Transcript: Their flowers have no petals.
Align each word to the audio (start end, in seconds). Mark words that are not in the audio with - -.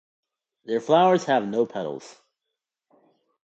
Their 0.65 0.81
flowers 0.81 1.25
have 1.25 1.47
no 1.47 1.67
petals. 1.67 2.19